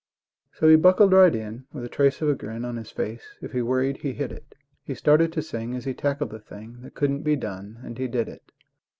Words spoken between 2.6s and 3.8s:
On his face. If he